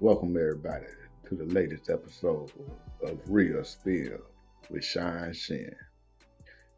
[0.00, 0.86] Welcome everybody
[1.28, 2.50] to the latest episode
[3.02, 4.18] of Real Spill
[4.70, 5.74] with Shyne Shin.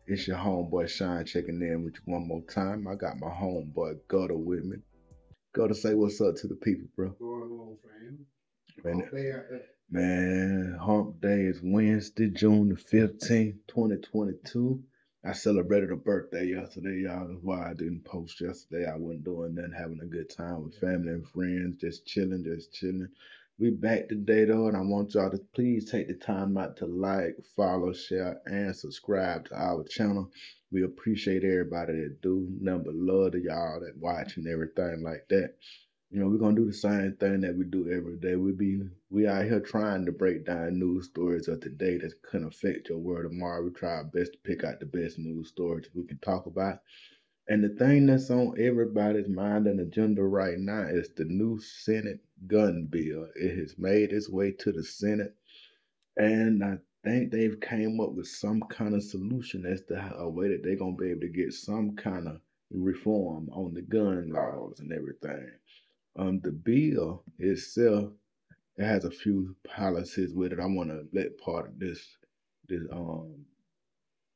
[0.07, 2.87] It's your homeboy Shyne checking in with you one more time.
[2.89, 4.79] I got my homeboy Gutta with me.
[5.55, 7.11] Gutta, say what's up to the people, bro.
[7.19, 7.77] going on?
[8.85, 9.63] Man, Hump day out there.
[9.91, 14.83] man, hump day is Wednesday, June the 15th, 2022.
[15.23, 17.29] I celebrated a birthday yesterday, y'all.
[17.29, 18.87] That's why I didn't post yesterday.
[18.91, 22.73] I wasn't doing nothing, having a good time with family and friends, just chilling, just
[22.73, 23.09] chilling.
[23.59, 26.87] We back today though, and I want y'all to please take the time out to
[26.87, 30.31] like, follow, share, and subscribe to our channel.
[30.73, 32.49] We appreciate everybody that do.
[32.59, 35.57] Number love to y'all that watch and everything like that.
[36.13, 38.35] You know, we're gonna do the same thing that we do every day.
[38.37, 42.45] We be we out here trying to break down news stories of today that can
[42.45, 43.63] affect your world tomorrow.
[43.65, 46.81] We try our best to pick out the best news stories we can talk about.
[47.49, 52.21] And the thing that's on everybody's mind and agenda right now is the new Senate
[52.47, 53.29] gun bill.
[53.37, 55.37] It has made its way to the Senate,
[56.17, 60.49] and I think they've came up with some kind of solution as to a way
[60.49, 62.41] that they're gonna be able to get some kind of
[62.71, 65.51] reform on the gun laws and everything.
[66.17, 68.13] Um, the bill itself
[68.77, 70.61] it has a few policies with it.
[70.61, 72.17] I want to let part of this
[72.69, 73.45] this um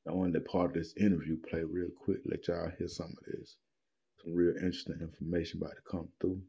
[0.09, 2.19] I want to let part of this interview play real quick.
[2.27, 3.57] Let y'all hear some of this.
[4.23, 6.43] Some real interesting information about to come through.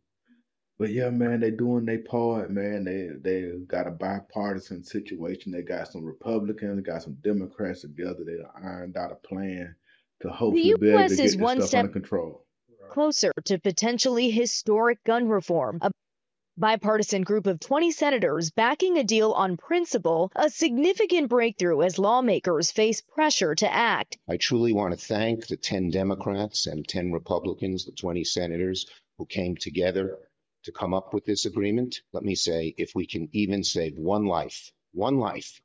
[0.78, 2.84] But yeah, man, they doing their part, man.
[2.84, 5.54] They they got a bipartisan situation.
[5.54, 8.26] They got some Republicans, got some Democrats together.
[8.26, 9.76] They ironed out a plan
[10.22, 12.45] to hopefully be able to get this one stuff step under control.
[12.90, 15.80] Closer to potentially historic gun reform.
[15.82, 15.92] A
[16.58, 22.72] bipartisan group of 20 senators backing a deal on principle, a significant breakthrough as lawmakers
[22.72, 24.18] face pressure to act.
[24.30, 28.86] I truly want to thank the 10 Democrats and 10 Republicans, the 20 senators
[29.18, 30.18] who came together
[30.64, 32.02] to come up with this agreement.
[32.14, 35.60] Let me say, if we can even save one life, one life,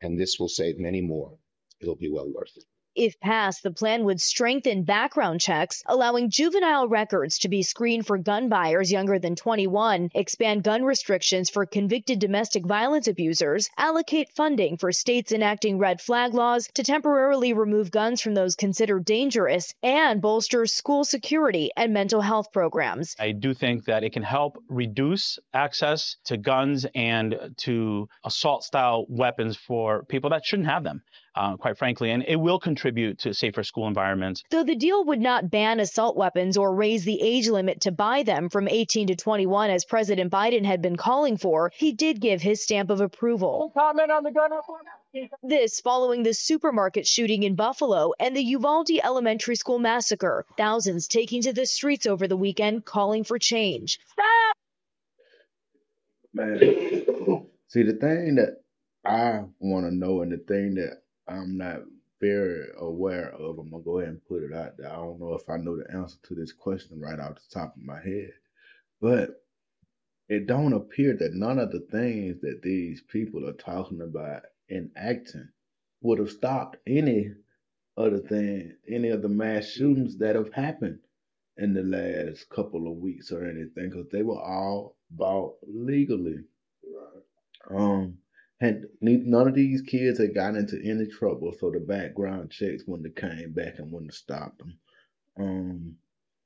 [0.00, 1.38] and this will save many more,
[1.80, 2.64] it'll be well worth it.
[2.94, 8.18] If passed, the plan would strengthen background checks, allowing juvenile records to be screened for
[8.18, 14.76] gun buyers younger than 21, expand gun restrictions for convicted domestic violence abusers, allocate funding
[14.76, 20.20] for states enacting red flag laws to temporarily remove guns from those considered dangerous, and
[20.20, 23.16] bolster school security and mental health programs.
[23.18, 29.06] I do think that it can help reduce access to guns and to assault style
[29.08, 31.02] weapons for people that shouldn't have them,
[31.34, 32.10] uh, quite frankly.
[32.10, 34.42] And it will contribute to safer school environments.
[34.50, 38.24] Though the deal would not ban assault weapons or raise the age limit to buy
[38.24, 42.42] them from 18 to 21 as President Biden had been calling for, he did give
[42.42, 43.70] his stamp of approval.
[43.72, 44.80] Comment on the gun reform?
[45.44, 50.44] This following the supermarket shooting in Buffalo and the Uvalde Elementary School massacre.
[50.56, 54.00] Thousands taking to the streets over the weekend calling for change.
[54.10, 54.56] Stop!
[56.34, 56.58] Man,
[57.68, 58.62] see the thing that
[59.04, 61.82] I want to know, and the thing that I'm not
[62.22, 64.90] very aware of, I'm gonna go ahead and put it out there.
[64.90, 67.76] I don't know if I know the answer to this question right off the top
[67.76, 68.32] of my head,
[69.00, 69.44] but
[70.28, 75.48] it don't appear that none of the things that these people are talking about enacting
[76.02, 77.32] would have stopped any
[77.98, 81.00] other thing, any of the mass shootings that have happened
[81.58, 86.44] in the last couple of weeks or anything, because they were all bought legally.
[87.68, 87.82] Right.
[87.82, 88.18] Um,
[88.62, 93.08] and none of these kids had gotten into any trouble, so the background checks wouldn't
[93.20, 94.78] have came back and wouldn't have stopped them.
[95.38, 95.96] Um,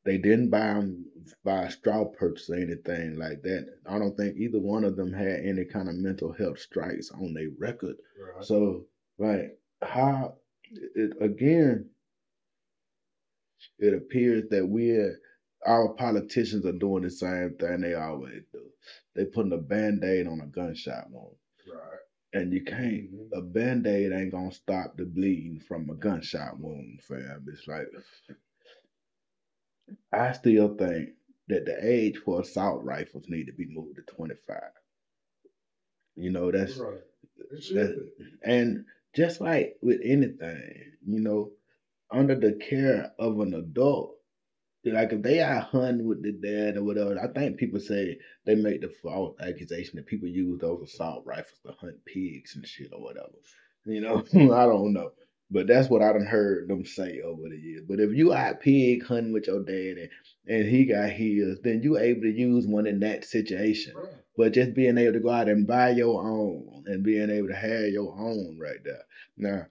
[0.05, 1.05] they didn't buy 'em
[1.45, 3.81] by a straw purchase or anything like that.
[3.87, 7.35] I don't think either one of them had any kind of mental health strikes on
[7.35, 7.97] their record.
[8.19, 8.45] Right.
[8.45, 8.87] So,
[9.19, 10.39] like, how
[10.73, 11.91] it again,
[13.79, 15.21] it appears that we're
[15.67, 18.63] our politicians are doing the same thing they always do.
[19.15, 21.37] They putting a band-aid on a gunshot wound.
[21.67, 21.99] Right.
[22.37, 27.47] And you can't a band-aid ain't gonna stop the bleeding from a gunshot wound, fam.
[27.53, 27.89] It's like
[30.13, 31.11] I still think
[31.49, 34.63] that the age for assault rifles need to be moved to 25.
[36.17, 37.01] You know, that's Right.
[37.53, 38.27] It should that, be.
[38.45, 41.53] and just like with anything, you know,
[42.13, 44.16] under the care of an adult,
[44.93, 48.55] like if they are hunting with the dad or whatever, I think people say they
[48.55, 52.93] make the false accusation that people use those assault rifles to hunt pigs and shit
[52.93, 53.35] or whatever.
[53.85, 54.19] You know,
[54.55, 55.13] I don't know.
[55.51, 57.85] But that's what I done heard them say over the years.
[57.89, 60.09] But if you out pig hunting with your dad and,
[60.49, 63.95] and he got his, then you able to use one in that situation.
[63.97, 64.13] Right.
[64.37, 67.55] But just being able to go out and buy your own and being able to
[67.55, 69.05] have your own right there.
[69.37, 69.67] Now,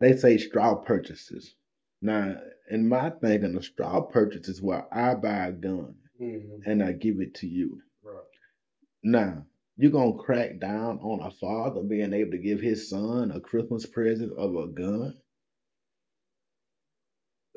[0.00, 1.54] they say straw purchases.
[2.02, 2.36] Now,
[2.70, 6.62] in my thing on a straw purchase is where I buy a gun Mhm.
[6.66, 7.82] and I give it to you.
[8.02, 8.24] Right.
[9.02, 13.40] Now, you're gonna crack down on a father being able to give his son a
[13.40, 15.20] Christmas present of a gun?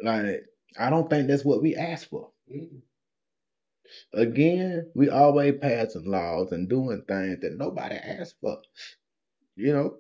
[0.04, 0.46] Like,
[0.78, 2.32] I don't think that's what we asked for.
[2.52, 2.82] Mm.
[4.14, 8.62] Again, we always passing laws and doing things that nobody asked for.
[9.56, 9.98] You know,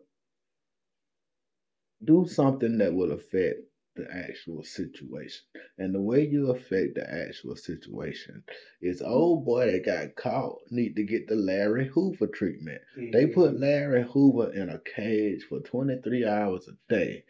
[2.04, 3.60] do something that will affect
[3.96, 5.44] the actual situation.
[5.78, 8.44] And the way you affect the actual situation
[8.82, 12.82] is old boy that got caught need to get the Larry Hoover treatment.
[12.96, 13.34] They mm-hmm.
[13.34, 17.26] put Larry Hoover in a cage for 23 hours a day.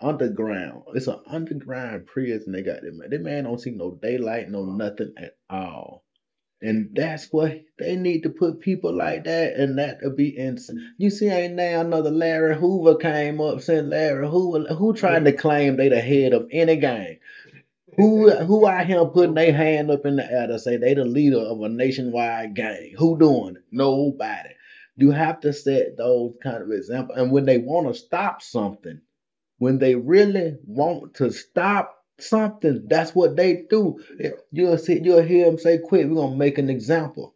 [0.00, 0.84] Underground.
[0.94, 3.02] It's an underground prison they got them.
[3.06, 6.04] That man don't see no daylight, no nothing at all.
[6.64, 10.94] And that's what they need to put people like that, and that to be insane.
[10.96, 15.32] You see, ain't now another Larry Hoover came up saying Larry Hoover, who trying to
[15.32, 17.18] claim they the head of any gang?
[17.98, 21.04] Who who out here putting their hand up in the air to say they the
[21.04, 22.94] leader of a nationwide gang?
[22.96, 23.62] Who doing it?
[23.70, 24.54] Nobody.
[24.96, 27.18] You have to set those kind of examples.
[27.18, 29.02] And when they want to stop something,
[29.58, 34.00] when they really want to stop something, that's what they do.
[34.52, 37.34] You'll see, you'll hear them say, "Quit, we're gonna make an example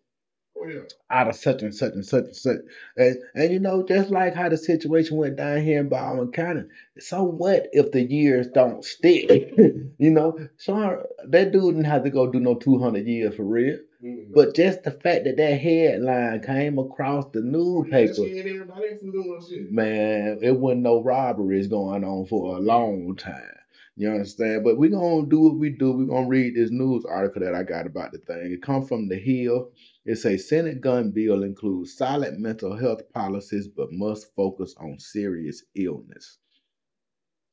[0.60, 0.80] Oh, yeah.
[1.10, 2.56] out of such and such and such and such."
[2.96, 6.64] And, and you know, just like how the situation went down here in Baldwin County.
[6.98, 9.52] So what if the years don't stick?
[9.56, 13.44] you know, so that dude didn't have to go do no two hundred years for
[13.44, 13.78] real.
[14.04, 14.32] Mm.
[14.32, 19.40] But just the fact that that headline came across the newspaper, scared everybody from doing
[19.48, 19.72] shit.
[19.72, 23.57] man, it wasn't no robberies going on for a long time.
[23.98, 24.62] You understand?
[24.62, 25.90] But we're gonna do what we do.
[25.90, 28.52] We're gonna read this news article that I got about the thing.
[28.52, 29.72] It comes from the Hill.
[30.04, 35.64] It says Senate gun bill includes solid mental health policies, but must focus on serious
[35.74, 36.38] illness.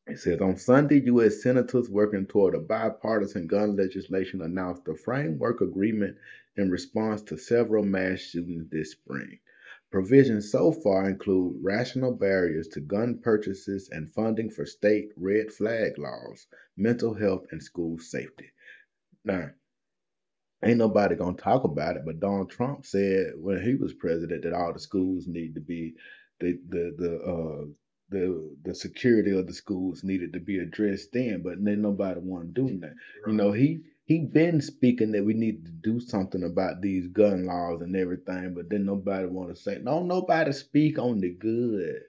[0.05, 1.41] It says on Sunday, U.S.
[1.41, 6.15] senators working toward a bipartisan gun legislation announced a framework agreement
[6.57, 9.39] in response to several mass shootings this spring.
[9.91, 15.97] Provisions so far include rational barriers to gun purchases and funding for state red flag
[15.97, 16.47] laws,
[16.77, 18.51] mental health, and school safety.
[19.23, 19.51] Now,
[20.63, 24.53] ain't nobody gonna talk about it, but Donald Trump said when he was president that
[24.53, 25.95] all the schools need to be
[26.39, 27.65] the the the uh
[28.09, 32.53] the the security of the schools needed to be addressed then, but then nobody want
[32.53, 32.93] to do that.
[33.25, 37.45] You know, he he been speaking that we need to do something about these gun
[37.45, 40.03] laws and everything, but then nobody want to say no.
[40.03, 42.01] Nobody speak on the good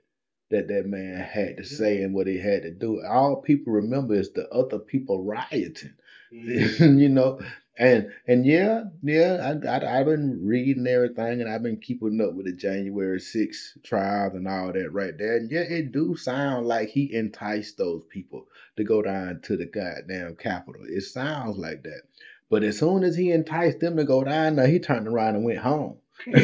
[0.51, 3.03] that that man had to say and what he had to do.
[3.05, 5.95] All people remember is the other people rioting.
[6.31, 7.41] You know,
[7.79, 12.35] and and yeah, yeah, I, I I've been reading everything and I've been keeping up
[12.35, 15.37] with the January 6th trials and all that right there.
[15.37, 19.67] And yeah, it do sound like he enticed those people to go down to the
[19.67, 20.83] goddamn Capitol.
[20.89, 22.03] It sounds like that.
[22.49, 25.45] But as soon as he enticed them to go down there, he turned around and
[25.45, 25.99] went home.
[26.27, 26.39] Ain't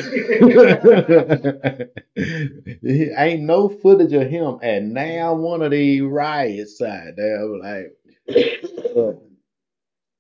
[3.43, 7.47] no footage of him at now one of the riots side there.
[7.47, 7.97] Like,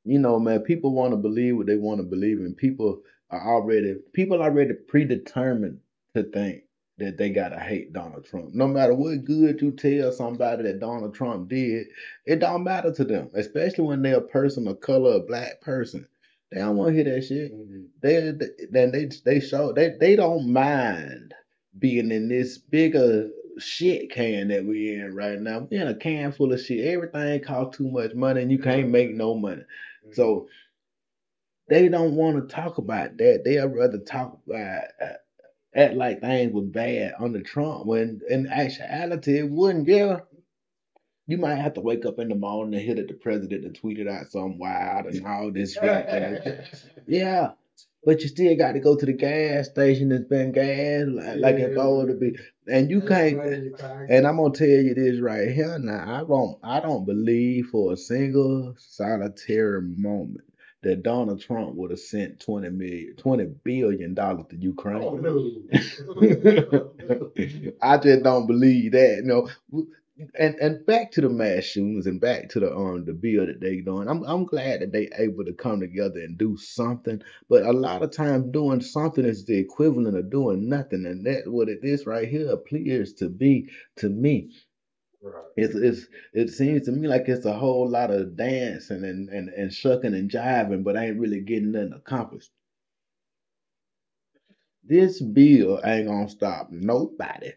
[0.04, 3.54] you know, man, people want to believe what they want to believe, and people are
[3.54, 5.78] already people are already predetermined
[6.14, 6.62] to think
[6.98, 8.54] that they gotta hate Donald Trump.
[8.54, 11.86] No matter what good you tell somebody that Donald Trump did,
[12.26, 16.06] it don't matter to them, especially when they're a person of color, a black person.
[16.50, 17.52] They don't want to hear that shit.
[17.52, 17.86] Mm.
[18.02, 18.32] They
[18.70, 21.34] then they they show they they don't mind
[21.78, 25.66] being in this bigger shit can that we in right now.
[25.70, 26.84] We in a can full of shit.
[26.86, 29.62] Everything costs too much money and you can't make no money.
[30.12, 30.48] So
[31.68, 33.44] they don't want to talk about that.
[33.44, 35.12] They'd rather talk about uh,
[35.74, 39.88] act like things were bad under Trump when in actuality it wouldn't.
[39.88, 40.20] Yeah,
[41.26, 43.74] you might have to wake up in the morning and hear that the president had
[43.74, 45.76] tweeted out something wild and all this.
[47.06, 47.52] Yeah,
[48.04, 51.54] but you still got to go to the gas station that's been gas like, like
[51.56, 51.68] it's Yeah.
[51.68, 52.36] supposed to be,
[52.68, 53.36] and you can't.
[53.38, 54.06] right.
[54.08, 56.04] And I'm gonna tell you this right here now.
[56.20, 60.44] I don't I don't believe for a single solitary moment
[60.82, 65.22] that Donald Trump would have sent 20 million 20 billion dollars to Oh, Ukraine.
[65.22, 66.92] no.
[67.82, 69.16] I just don't believe that.
[69.18, 69.48] You know,
[70.38, 73.60] and and back to the mass shootings and back to the um the bill that
[73.60, 74.08] they doing.
[74.08, 77.22] I'm I'm glad that they able to come together and do something.
[77.48, 81.46] But a lot of times doing something is the equivalent of doing nothing, and that's
[81.48, 84.50] what it is right here appears to be to me.
[85.22, 85.44] Right.
[85.56, 89.50] It's, it's it seems to me like it's a whole lot of dancing and, and,
[89.50, 92.50] and shucking and jiving, but I ain't really getting nothing accomplished.
[94.84, 97.52] This bill ain't gonna stop nobody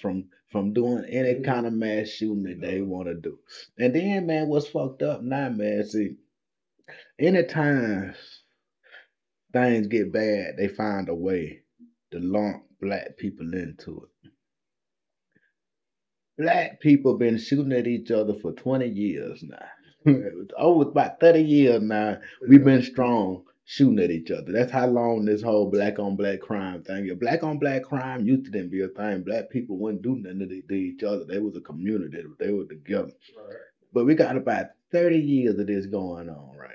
[0.00, 3.38] from from doing any kind of mass shooting that they want to do.
[3.78, 5.84] And then, man, what's fucked up now, man?
[5.84, 6.16] See,
[7.18, 8.14] anytime
[9.52, 11.62] things get bad, they find a way
[12.12, 14.30] to lump black people into it.
[16.38, 19.66] Black people been shooting at each other for 20 years now.
[20.58, 24.52] Over about 30 years now, we've been strong shooting at each other.
[24.52, 27.06] That's how long this whole black on black crime thing.
[27.08, 30.16] If black on black crime used to then be a thing, black people wouldn't do
[30.16, 31.24] nothing to, to each other.
[31.24, 32.22] They was a community.
[32.38, 33.12] They were together.
[33.36, 33.56] Right.
[33.92, 36.70] But we got about 30 years of this going on, right?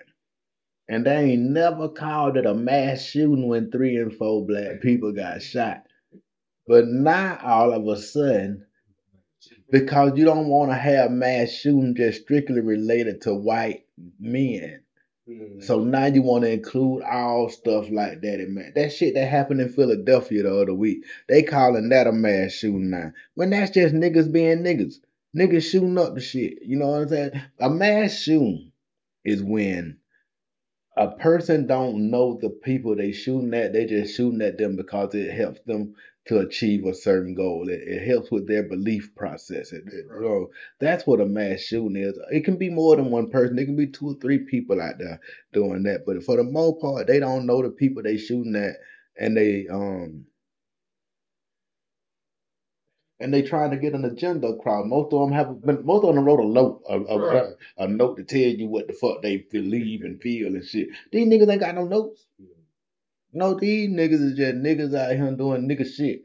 [0.89, 5.12] And they ain't never called it a mass shooting when three and four black people
[5.12, 5.84] got shot.
[6.67, 8.65] But now all of a sudden,
[9.72, 13.86] because you don't want to have mass shooting just strictly related to white
[14.20, 14.82] men.
[15.28, 15.62] Mhm.
[15.62, 18.72] So now you want to include all stuff like that in man.
[18.76, 22.90] That shit that happened in Philadelphia the other week, they calling that a mass shooting
[22.90, 23.14] now.
[23.36, 24.96] When that's just niggas being niggas.
[25.36, 26.60] Niggas shooting up the shit.
[26.64, 27.32] You know what I'm saying?
[27.60, 28.72] A mass shooting
[29.26, 29.98] is when
[30.96, 33.74] a person don't know the people they shooting at.
[33.74, 35.96] They just shooting at them because it helps them
[36.28, 37.70] to achieve a certain goal.
[37.70, 39.74] It, it helps with their belief process.
[39.74, 42.20] It, it- you know, that's what a mass shooting is.
[42.32, 43.60] It can be more than one person.
[43.60, 45.22] It can be two or three people out there
[45.54, 46.06] doing that.
[46.06, 48.76] But for the most part, they don't know the people they shooting at,
[49.20, 50.26] and they um
[53.20, 54.86] and they trying to get an agenda across.
[54.88, 57.46] Most of them have been, most of them wrote a note, a, Right.
[57.80, 60.90] a, a note to tell you what the fuck they believe and feel and shit.
[61.12, 62.28] These niggas ain't got no notes.
[63.38, 66.24] No, these niggas is just niggas out here doing nigga shit.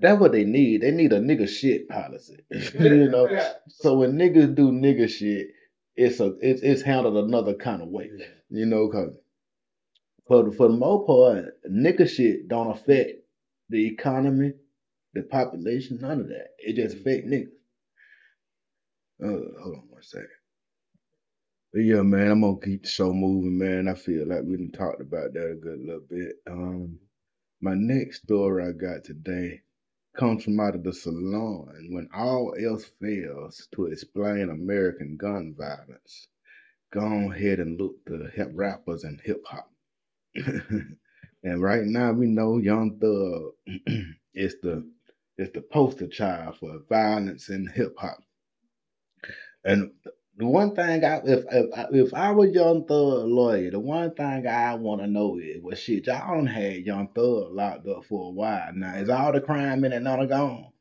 [0.00, 0.80] That's what they need.
[0.82, 2.38] They need a nigga shit policy.
[2.50, 3.28] you know.
[3.30, 3.52] Yeah.
[3.68, 5.48] So when niggas do nigga shit,
[5.94, 8.10] it's a it's it's handled another kind of way.
[8.48, 9.12] You know, cause
[10.26, 13.12] for the, for the most part, nigga shit don't affect
[13.68, 14.54] the economy,
[15.14, 16.48] the population, none of that.
[16.58, 17.52] It just affect niggas.
[19.22, 20.28] Uh, hold on one second.
[21.72, 23.88] But yeah, man, I'm gonna keep the show moving, man.
[23.88, 26.36] I feel like we done talked about that a good little bit.
[26.48, 26.98] Um,
[27.60, 29.62] my next story I got today
[30.16, 36.26] comes from out of the salon when all else fails to explain American gun violence.
[36.92, 39.70] Go ahead and look to hip rappers and hip hop.
[40.36, 43.54] and right now we know Young Thug
[44.34, 44.88] is the
[45.38, 48.18] is the poster child for violence in hip hop.
[49.64, 49.92] And
[50.40, 54.14] the one thing I if if I, if I was Young Thug lawyer, the one
[54.14, 58.06] thing I want to know is, well, shit, y'all done had Young Thug locked up
[58.06, 58.96] for a while now.
[58.96, 60.72] Is all the crime in Atlanta gone?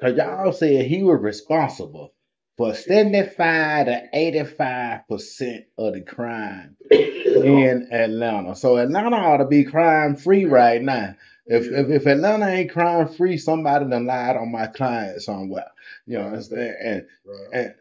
[0.00, 2.14] Cause y'all said he was responsible
[2.58, 8.56] for seventy-five to eighty-five percent of the crime in Atlanta.
[8.56, 11.16] So Atlanta ought to be crime free right now.
[11.46, 15.70] If, if if Atlanta ain't crime free, somebody done lied on my client somewhere.
[16.06, 16.76] You understand?
[16.82, 17.72] And Right.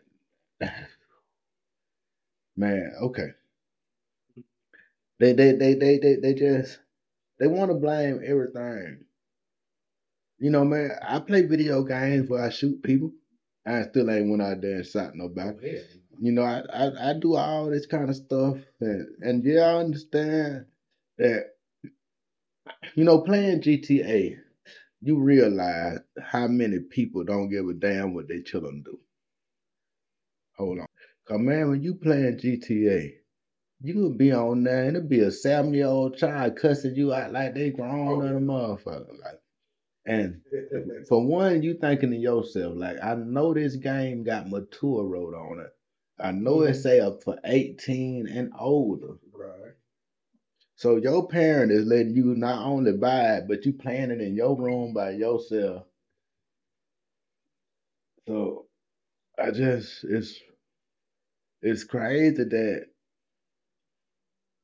[0.61, 0.71] and
[2.57, 3.29] man, okay.
[5.19, 6.79] They they they they they, they just
[7.39, 9.05] they want to blame everything.
[10.39, 13.13] You know, man, I play video games where I shoot people.
[13.65, 15.57] I still ain't went out there and shot nobody.
[15.57, 15.79] Oh, yeah.
[16.19, 19.75] You know, I, I, I do all this kind of stuff, and and yeah, I
[19.77, 20.65] understand
[21.17, 21.51] that.
[22.95, 24.37] You know, playing GTA,
[25.01, 28.99] you realize how many people don't give a damn what their children do.
[30.57, 30.87] Hold on,
[31.27, 33.11] cause man, when you playing GTA,
[33.81, 37.13] you could be on there and it'll be a seven year old child cussing you
[37.13, 39.39] out like they grown oh, than a motherfucker, like.
[40.05, 40.41] And
[41.09, 45.59] for one, you thinking to yourself, like, I know this game got mature road on
[45.59, 45.71] it.
[46.19, 46.81] I know it mm-hmm.
[46.81, 49.15] say up for 18 and older.
[49.33, 49.73] Right.
[50.75, 54.35] So your parent is letting you not only buy it, but you playing it in
[54.35, 55.83] your room by yourself.
[58.27, 58.65] So
[59.37, 60.39] I just it's
[61.61, 62.85] it's crazy that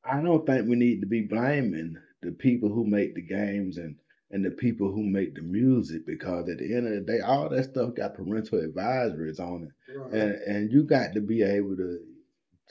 [0.04, 3.96] I don't think we need to be blaming the people who make the games and
[4.30, 7.48] and the people who make the music because at the end of the day, all
[7.48, 10.12] that stuff got parental advisories on it Right.
[10.12, 12.00] and and you got to be able to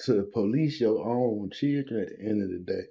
[0.06, 2.84] to police your own children at the end of the day.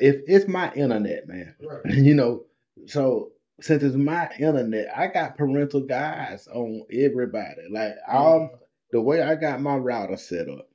[0.00, 1.94] If it's my internet, man, Right.
[1.94, 2.44] you know,
[2.86, 7.62] so since it's my internet, I got parental guides on everybody.
[7.70, 8.50] Like all
[8.92, 10.68] the way I got my router set up,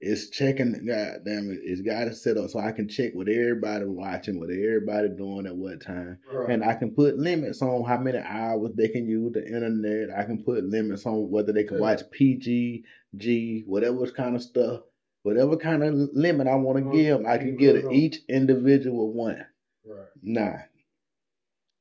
[0.00, 0.72] it's checking.
[0.72, 4.50] Goddamn it, it's got it set up so I can check what everybody watching, what
[4.50, 6.18] everybody doing at what time.
[6.32, 6.50] Right.
[6.50, 10.10] And I can put limits on how many hours they can use the internet.
[10.16, 11.82] I can put limits on whether they can Yeah.
[11.82, 12.84] watch PG,
[13.16, 14.80] G, whatever kind of stuff,
[15.22, 19.44] whatever kind of limit I want to give I can give each individual one.
[19.86, 20.06] Right.
[20.22, 20.56] Nah,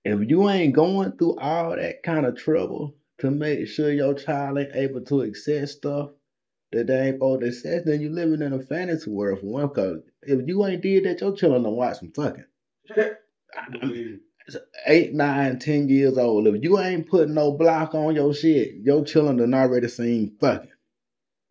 [0.03, 4.57] if you ain't going through all that kind of trouble to make sure your child
[4.57, 6.09] ain't able to access stuff
[6.71, 9.69] that they ain't supposed to access, then you living in a fantasy world for one.
[9.69, 12.45] Cause if you ain't did that, your children don't watch some fucking.
[14.87, 16.47] eight, nine, ten years old.
[16.47, 20.70] If you ain't putting no block on your shit, your children done already seen fucking.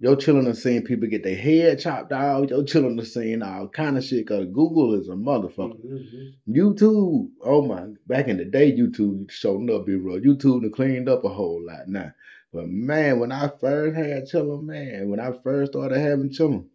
[0.03, 2.49] Your children have seen people get their head chopped off.
[2.49, 4.27] Your children have seen all kind of shit.
[4.27, 5.79] Cause Google is a motherfucker.
[5.85, 6.53] Mm-hmm.
[6.53, 10.19] YouTube, oh my, back in the day, YouTube showed up, be real.
[10.19, 12.13] YouTube done cleaned up a whole lot now.
[12.51, 16.71] But man, when I first had children, man, when I first started having children,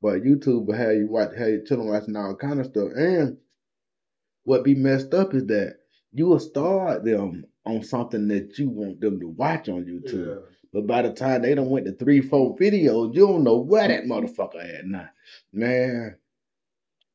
[0.00, 2.88] but YouTube have you watch, have your children watching all kind of stuff.
[2.96, 3.36] And
[4.44, 5.76] what be messed up is that
[6.12, 10.42] you will start them on something that you want them to watch on YouTube.
[10.72, 13.88] But by the time they done went to three, four videos, you don't know where
[13.88, 15.08] that motherfucker at now.
[15.52, 16.16] Man,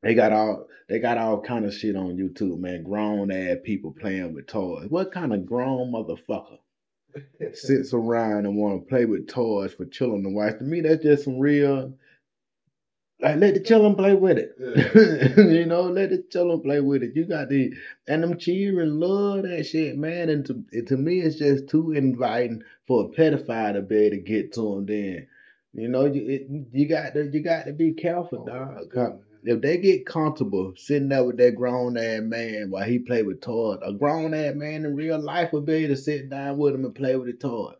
[0.03, 2.83] they got all they got all kind of shit on YouTube, man.
[2.83, 4.87] Grown ass people playing with toys.
[4.89, 6.59] What kind of grown motherfucker
[7.53, 10.57] sits around and want to play with toys for children to watch?
[10.59, 11.93] To me, that's just some real.
[13.21, 14.55] Like let the children play with it.
[14.59, 15.43] Yeah.
[15.51, 17.15] you know, let the children play with it.
[17.15, 17.73] You got the
[18.07, 20.29] and them children love that shit, man.
[20.29, 24.17] And to it, to me, it's just too inviting for a pedophile to be able
[24.17, 24.85] to get to them.
[24.85, 25.27] Then,
[25.73, 28.91] you know, you it, you got to you got to be careful, oh, dog.
[28.91, 33.23] 'Cause If they get comfortable sitting there with that grown ass man while he play
[33.23, 36.57] with toys, a grown ass man in real life would be able to sit down
[36.57, 37.73] with him and play with the toy.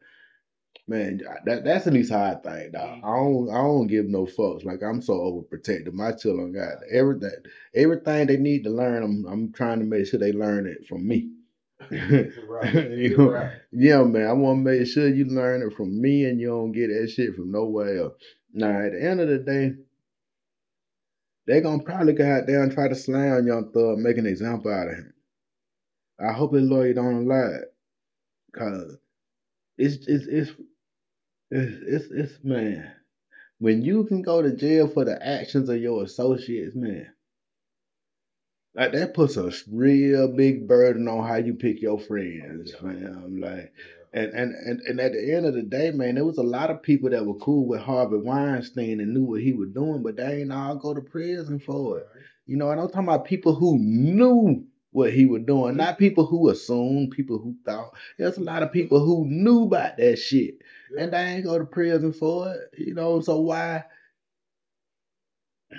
[0.88, 3.00] Man, that, that's at least how I think, dog.
[3.04, 4.66] I don't I don't give no fucks.
[4.66, 5.94] Like I'm so overprotective.
[5.94, 7.32] My children got everything
[7.74, 9.04] everything they need to learn.
[9.04, 11.32] I'm I'm trying to make sure they learn it from me.
[12.48, 12.74] Right.
[12.92, 13.52] you know, Right.
[13.72, 14.28] yeah, man.
[14.28, 17.10] I want to make sure you learn it from me and you don't get that
[17.10, 18.14] shit from nowhere else.
[18.54, 19.74] Now, at the end of the day,
[21.48, 24.72] they're gonna probably go out there and try to slam Young Thug, make an example
[24.72, 25.14] out of him.
[26.20, 27.60] I hope his lawyer don't lie,
[28.54, 28.98] cause
[29.78, 30.52] it's it's it's
[31.52, 32.92] it's it's, it's man.
[33.60, 37.08] When you can go to jail for the actions of your associates, man,
[38.76, 43.40] like that puts a real big burden on how you pick your friends, man.
[43.42, 43.74] Like,
[44.14, 46.72] and, and and and at the end of the day, man, there was a lot
[46.72, 50.18] of people that were cool with Harvey Weinstein and knew what he was doing, but
[50.18, 52.08] they ain't all go to prison for it.
[52.46, 55.78] You know, and I'm talking about people who knew what he was doing, mm-hmm.
[55.78, 57.94] not people who assumed, people who thought.
[58.18, 60.60] There's a lot of people who knew about that shit,
[60.98, 62.80] and they ain't go to prison for it.
[62.80, 63.84] You know, so why?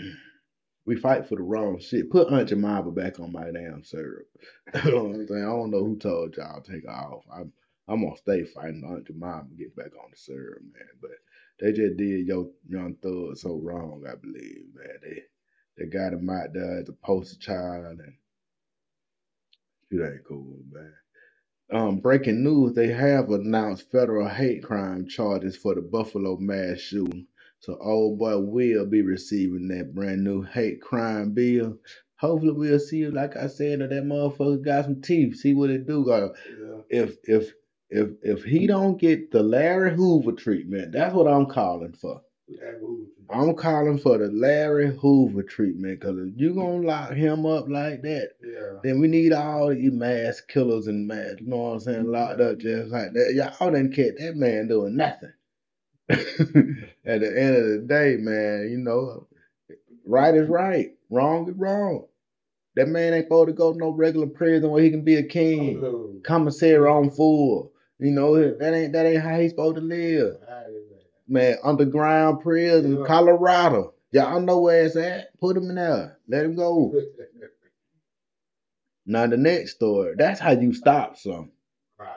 [0.89, 2.13] We fight for the wrong shit.
[2.13, 4.29] Put Aunt Jemima back on my damn syrup.
[4.85, 5.43] you know what I'm saying?
[5.43, 7.25] I don't know who told y'all to take her off.
[7.35, 7.53] I'm
[7.89, 10.87] I'm gonna stay fighting Aunt Jemima and get back on the syrup, man.
[11.03, 11.11] But
[11.59, 14.99] they just did your young thug so wrong, I believe, man.
[15.03, 15.23] They
[15.77, 18.15] they got him out there as a poster child and
[19.91, 20.93] it ain't cool, man.
[21.73, 27.27] Um, breaking news, they have announced federal hate crime charges for the Buffalo mass shooting.
[27.61, 31.79] So old boy will be receiving that brand new hate crime bill.
[32.21, 35.37] Hopefully we'll see, like I said, that that motherfucker got some teeth.
[35.37, 36.07] See what it do.
[36.07, 36.83] Got Yeah.
[36.91, 37.53] if if
[37.91, 42.23] if if he don't get the Larry Hoover treatment, that's what I'm calling for.
[43.29, 48.03] I'm calling for the Larry Hoover treatment because if you gonna lock him up like
[48.03, 48.79] that, Yeah.
[48.85, 52.41] then we need all these mass killers and mass, you know what I'm saying, locked
[52.41, 53.35] up just like that.
[53.35, 55.33] Y'all didn't catch that man doing nothing.
[56.09, 59.27] At the end of the day, man, you know,
[60.05, 62.07] right is right, wrong is wrong.
[62.77, 65.23] That man ain't supposed to go to no regular prison where he can be a
[65.23, 65.81] king,
[66.23, 67.73] commissary on full.
[67.99, 70.37] You know, that ain't that ain't how he's supposed to live.
[71.29, 73.07] Man, underground prison, Yeah.
[73.07, 73.95] Colorado.
[74.13, 75.37] Y'all know where it's at.
[75.41, 76.19] Put him in there.
[76.29, 76.95] Let him go.
[79.09, 80.15] Now the next story.
[80.19, 81.53] That's how you stop some.
[81.99, 82.09] Right.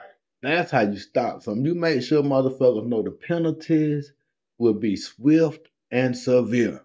[0.42, 1.64] That's how you stop some.
[1.64, 4.12] You make sure motherfuckers know the penalties
[4.58, 6.82] will be swift and severe.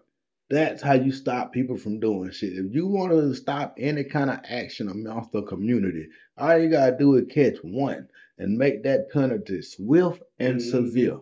[0.48, 2.52] That's how you stop people from doing shit.
[2.52, 6.06] If you want to stop any kind of action amongst the community,
[6.38, 8.08] all you gotta do is catch one
[8.38, 10.70] and make that penalty swift and Mhm.
[10.70, 11.18] severe.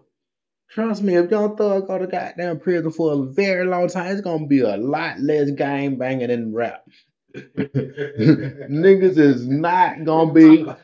[0.74, 4.20] Trust me, if Young Thug go to goddamn prison for a very long time, it's
[4.22, 6.84] gonna be a lot less gang banging than rap.
[7.34, 10.74] Niggas is not gonna be no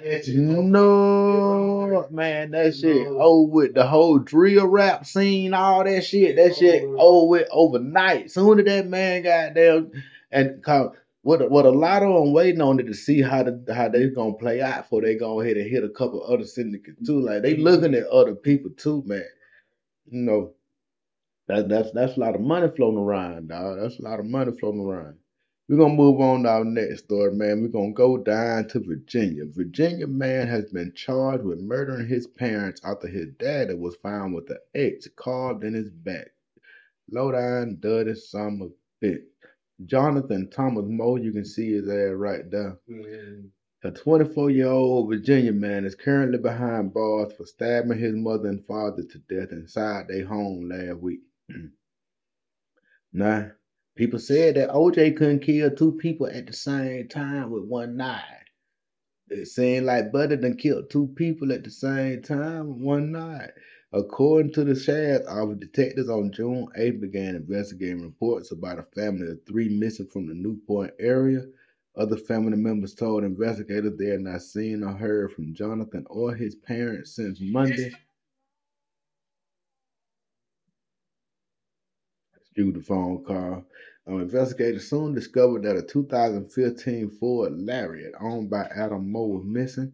[2.12, 2.52] man.
[2.52, 3.18] That shit No.
[3.20, 6.36] over with the whole drill rap scene, all that shit.
[6.36, 7.48] That shit Over with.
[7.50, 8.30] overnight.
[8.30, 9.86] Soon as that man got there,
[10.30, 13.64] and cause what what a lot of them waiting on it to see how the
[13.74, 17.04] how they gonna play out before they go ahead and hit a couple other syndicates
[17.06, 17.20] too.
[17.20, 19.24] Like they looking at other people too, man.
[20.10, 20.54] You know,
[21.48, 23.78] that that's that's a lot of money floating around, dog.
[23.80, 25.18] That's a lot of money floating around.
[25.68, 27.62] We're gonna move on to our next story, man.
[27.62, 29.44] We're gonna go down to Virginia.
[29.46, 34.50] Virginia man has been charged with murdering his parents after his daddy was found with
[34.50, 36.32] an axe carved in his back.
[37.10, 39.24] Low down, dirty son of bitch.
[39.86, 42.78] Jonathan Thomas Moore, you can see his ass right there.
[42.88, 43.50] Mhm.
[43.82, 48.62] A 24 year old Virginia man is currently behind bars for stabbing his mother and
[48.66, 51.20] father to death inside their home last week.
[53.14, 53.52] now,
[53.96, 58.22] people said that OJ couldn't kill two people at the same time with one knife.
[59.28, 63.52] It seemed like Buddy done killed two people at the same time with one night.
[63.94, 69.30] According to the sheriff's office, detectives on June 8th began investigating reports about a family
[69.30, 71.46] of three missing from the Newport area.
[71.96, 76.54] Other family members told investigators they had not seen or heard from Jonathan or his
[76.54, 77.92] parents since Monday.
[82.36, 83.64] Excuse the phone call.
[84.06, 89.92] Um, investigators soon discovered that a 2015 Ford Lariat owned by Adam Moore was missing.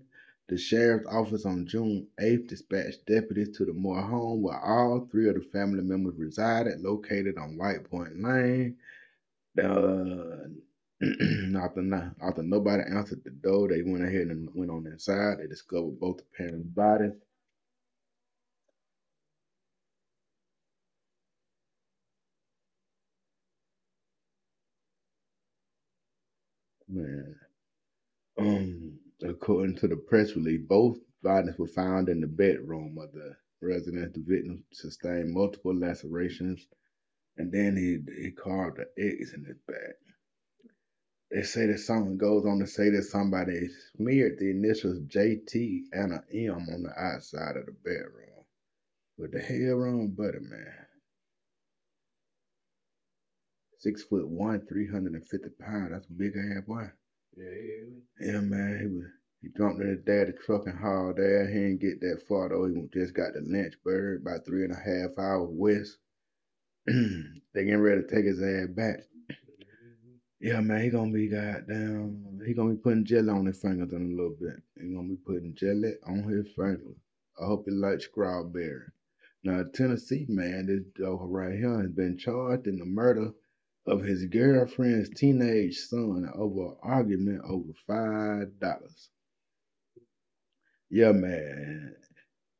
[0.48, 5.28] The sheriff's office on June 8th dispatched deputies to the Moore home where all three
[5.28, 8.76] of the family members resided, located on White Point Lane.
[9.60, 10.48] Uh,
[11.56, 15.38] after, not, after nobody answered the door, they went ahead and went on inside.
[15.40, 17.12] They discovered both the parents' bodies.
[26.88, 27.36] Man.
[28.38, 33.36] Um, according to the press release, both bodies were found in the bedroom of the
[33.62, 34.14] residence.
[34.14, 36.66] The victim sustained multiple lacerations,
[37.38, 40.05] and then he he carved an X in his back.
[41.30, 46.12] They say that someone goes on to say that somebody smeared the initials JT and
[46.14, 48.44] an M on the outside of the bedroom.
[49.16, 50.74] What the hell wrong, buddy man?
[53.78, 55.90] Six foot one, three hundred and fifty pounds.
[55.92, 56.90] That's a big ass boy.
[57.36, 58.32] Yeah, yeah.
[58.34, 59.06] Yeah, man, he was
[59.42, 61.48] he jumped in his daddy truck and hauled there.
[61.48, 62.66] He didn't get that far though.
[62.66, 65.98] He just got to Lynchburg, about three and a half hours west.
[66.86, 69.00] they getting ready to take his ass back.
[70.46, 72.40] Yeah, man, he gonna be goddamn.
[72.46, 74.62] He gonna be putting jelly on his fingers in a little bit.
[74.80, 76.94] He gonna be putting jelly on his fingers.
[77.42, 78.86] I hope he likes strawberry.
[79.42, 83.32] Now, a Tennessee man, this Joe right here, has been charged in the murder
[83.86, 89.10] of his girlfriend's teenage son over an argument over five dollars.
[90.90, 91.96] Yeah, man.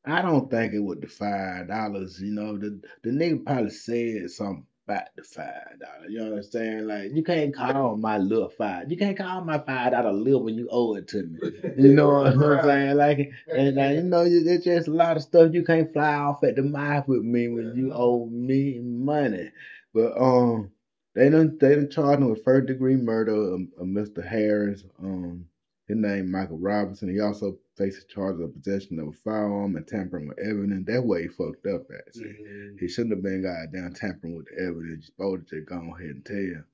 [0.05, 2.21] I don't think it was the five dollars.
[2.21, 6.09] You know, the the nigga probably said something about the five dollars.
[6.09, 6.87] You know what I'm saying?
[6.87, 8.91] Like you can't call my little five.
[8.91, 11.39] You can't call my five dollar little when you owe it to me.
[11.77, 12.97] You know what I'm saying?
[12.97, 16.45] Like, and uh, you know, there's just a lot of stuff you can't fly off
[16.45, 19.51] at the mouth with me when you owe me money.
[19.93, 20.71] But um,
[21.15, 24.27] they done they done charged him with first degree murder of, of Mr.
[24.27, 24.85] Harris.
[25.03, 25.47] Um,
[25.89, 27.13] his name Michael Robinson.
[27.13, 30.87] He also faces charges of possession of a firearm and tampering with evidence.
[30.87, 32.15] That way he fucked up at.
[32.15, 32.81] Mhm.
[32.81, 35.11] He shouldn't have been goddamn tampering with the evidence.
[35.19, 36.65] To just go ahead and tell.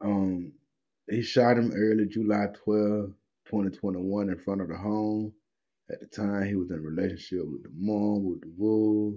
[0.00, 0.52] Um,
[1.08, 3.14] he shot him early July 12,
[3.46, 5.34] 2021 in front of the home.
[5.90, 9.16] At the time, he was in a relationship with the mom, with the wolf.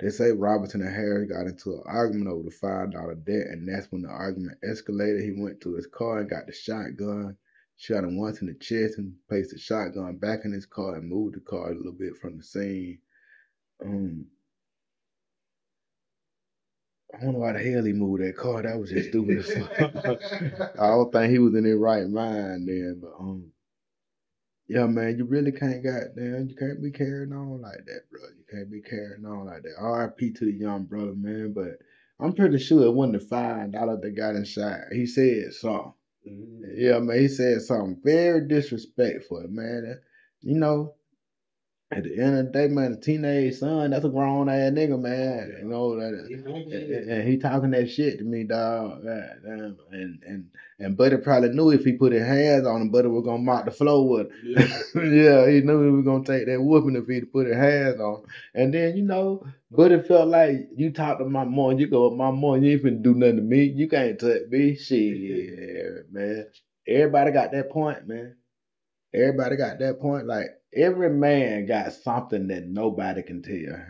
[0.00, 3.68] They say Robinson and Harris got into an argument over the five dollar debt, and
[3.68, 5.22] that's when the argument escalated.
[5.24, 7.36] He went to his car and got the shotgun,
[7.78, 11.08] shot him once in the chest, and placed the shotgun back in his car and
[11.08, 12.98] moved the car a little bit from the scene.
[13.82, 14.26] Um,
[17.14, 18.62] I don't know why the hell he moved that car.
[18.62, 20.20] That was just stupid as fuck.
[20.78, 23.52] I don't think he was in his right mind then, but um,
[24.68, 28.20] yeah, man, you really can't goddamn, you can't be carrying on like that, bro.
[28.36, 29.76] You can't be carrying on like that.
[29.78, 30.32] R.I.P.
[30.32, 31.54] to the young brother, man.
[31.54, 31.78] But
[32.20, 34.84] I'm pretty sure it wasn't the five dollars that got inside.
[34.92, 35.92] He said something.
[36.74, 40.00] Yeah, man, he said something very disrespectful, man.
[40.42, 40.94] You know,
[41.90, 45.00] at the end of the day, man, a teenage son, that's a grown ass nigga,
[45.00, 45.56] man.
[45.62, 46.08] You know that.
[46.12, 49.04] And, he and- he talking that shit to me, dog.
[49.04, 49.76] God damn.
[49.90, 53.24] And and and Buddy probably knew if he put his hands on him, Buddy was
[53.24, 54.32] gonna mop the floor with him.
[54.44, 54.68] Yeah.
[55.02, 58.16] yeah, he knew he was gonna take that whooping if he'd put his hands on.
[58.20, 58.26] him.
[58.54, 62.18] And then you know, Buddy felt like you talk to my mom, you go, with
[62.18, 63.62] my mom, you ain't finna do nothing to me.
[63.64, 64.76] You can't touch me.
[64.76, 66.46] Shit, man.
[66.86, 68.36] Everybody got that point, man.
[69.14, 70.26] Everybody got that point.
[70.26, 73.80] Like every man got something that nobody can tell.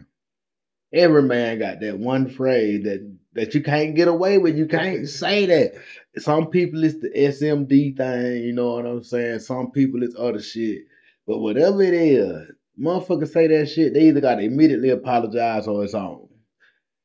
[0.92, 4.56] Every man got that one phrase that that you can't get away with.
[4.56, 5.74] You can't say that.
[6.16, 9.40] Some people it's the SMD thing, you know what I'm saying?
[9.40, 10.82] Some people it's other shit.
[11.26, 15.94] But whatever it is, motherfuckers say that shit, they either gotta immediately apologize or it's
[15.94, 16.28] on.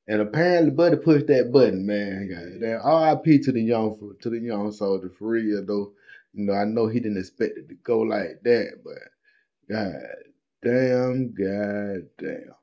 [0.07, 2.29] And apparently Buddy pushed that button, man.
[2.29, 3.17] Goddamn.
[3.25, 5.93] RIP to the young to the young soldier for real though.
[6.33, 8.97] You know, I know he didn't expect it to go like that, but
[9.69, 9.93] god
[10.63, 12.55] damn, god damn.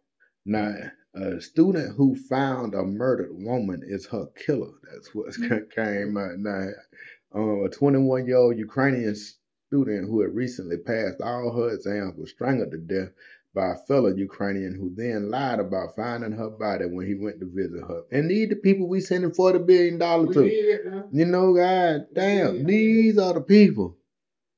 [0.45, 0.75] Now
[1.15, 4.73] A student who found a murdered woman is her killer.
[4.93, 5.35] That's what
[5.75, 6.69] came out now.
[7.35, 9.15] Uh, a 21 year old Ukrainian
[9.69, 13.11] student who had recently passed all her exams was strangled to death
[13.55, 17.47] by a fellow Ukrainian who then lied about finding her body when he went to
[17.53, 18.03] visit her.
[18.13, 20.45] And these the people we sending forty billion dollars to.
[20.47, 21.05] it now.
[21.13, 23.97] You know, God damn, these are the people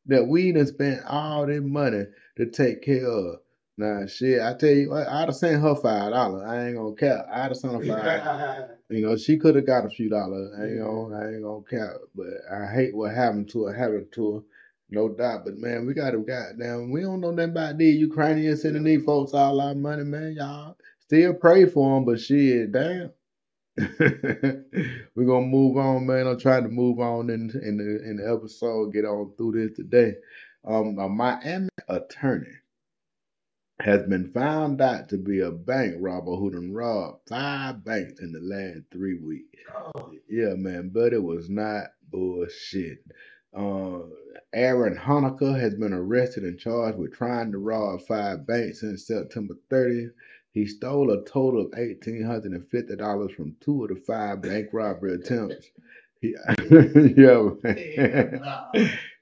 [0.07, 2.05] that we done spent all this money
[2.37, 3.37] to take care of.
[3.79, 6.43] Nah, shit, I tell you, what, I'd have sent her five dollars.
[6.47, 7.27] I ain't gonna cap.
[7.33, 8.71] I'd have sent her five.
[8.91, 10.53] You know, she could have got a few dollars.
[10.59, 11.97] I ain't gonna, I ain't gonna cap.
[12.15, 14.41] But I hate what happened to her, happened to her.
[14.91, 15.47] No doubt.
[15.47, 16.91] But man, we gotta goddamn.
[16.91, 20.35] We don't know nothing about these Ukrainians sending these folks all our money, man.
[20.37, 23.11] Y'all still pray for them, but shit, damn.
[23.79, 26.27] We're gonna move on, man.
[26.27, 29.77] I'm trying to move on in in the in the episode, get on through this
[29.77, 30.17] today.
[30.65, 32.53] Um, a Miami attorney
[33.81, 38.33] has been found out to be a bank robber who done robbed five banks in
[38.33, 39.59] the last three weeks.
[39.75, 42.99] Oh, Yeah, man, but it was not bullshit.
[43.57, 44.01] Uh,
[44.55, 49.55] Aaron Honecker has been arrested and charged with trying to rob five banks since September
[49.71, 50.13] 30th.
[50.53, 55.71] He stole a total of $1,850 from two of the five bank robbery attempts.
[56.21, 56.37] He,
[57.17, 58.41] yeah, man.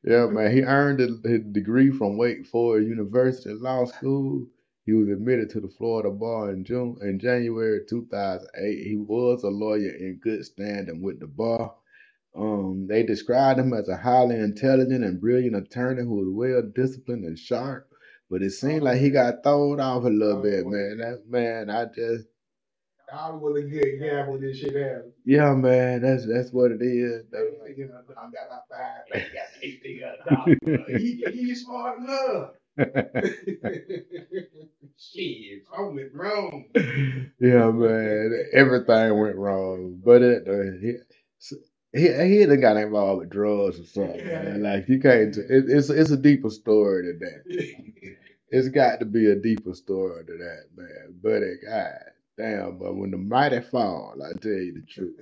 [0.04, 0.52] Yeah, man.
[0.52, 4.46] He earned his his degree from Wake Forest University Law School.
[4.86, 8.86] He was admitted to the Florida bar in June in January 2008.
[8.86, 11.74] He was a lawyer in good standing with the bar.
[12.36, 17.26] Um, they described him as a highly intelligent and brilliant attorney who was well disciplined
[17.26, 17.88] and sharp.
[18.30, 20.98] But it seemed like he got thrown off a little bit, man.
[20.98, 22.26] That man, I just
[23.12, 25.12] I was a good guy when this shit happened.
[25.24, 26.02] yeah, man.
[26.02, 27.24] That's that's what it is.
[27.30, 31.02] They thinking I got my five, they got eighteen hundred dollars.
[31.02, 32.50] He he smart enough.
[34.98, 36.66] Shit, I went wrong.
[37.40, 38.44] yeah, man.
[38.52, 40.96] Everything went wrong, but it uh, he
[41.92, 44.26] he he done got involved with drugs or something.
[44.26, 44.62] Man.
[44.62, 45.36] Like you can't.
[45.36, 48.16] It, it's it's a deeper story than that.
[48.52, 51.14] It's got to be a deeper story than that, man.
[51.22, 51.98] But it, God
[52.36, 55.16] damn, but when the mighty fall, I tell you the truth.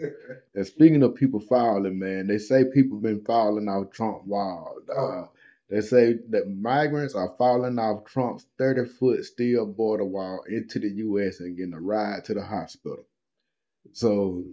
[0.55, 4.77] And speaking of people falling, man, they say people been falling off Trump wall.
[5.71, 10.89] They say that migrants are falling off Trump's 30 foot steel border wall into the
[10.89, 11.41] U.S.
[11.41, 13.05] and getting a ride to the hospital.
[13.93, 14.45] So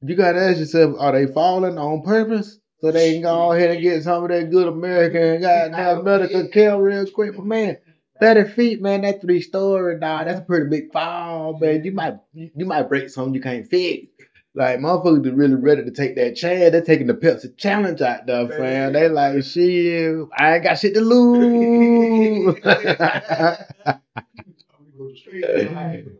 [0.00, 2.58] you got to ask yourself, are they falling on purpose?
[2.80, 6.80] So they can go ahead and get some of that good American goddamn medical care
[6.80, 7.36] real quick.
[7.36, 7.76] But man,
[8.20, 11.84] 30 feet, man, that three story, dog, that's a pretty big fall, man.
[11.84, 14.06] You might you might break something you can't fix.
[14.54, 16.72] Like motherfuckers are really ready to take that chance.
[16.72, 18.92] They're taking the Pepsi challenge out there, fam.
[18.92, 20.26] They like shit.
[20.36, 22.56] I ain't got shit to lose.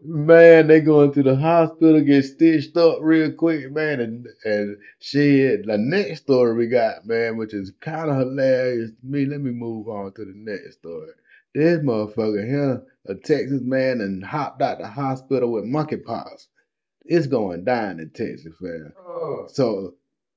[0.05, 4.01] man, they going to the hospital, get stitched up real quick, man.
[4.01, 9.07] And and shit, the next story we got, man, which is kind of hilarious to
[9.07, 9.27] me.
[9.27, 11.11] Let me move on to the next story.
[11.55, 16.47] This motherfucker here, a Texas man, and hopped out the hospital with monkeypox.
[17.05, 18.93] It's going down in Texas, fam.
[18.99, 19.95] Oh, So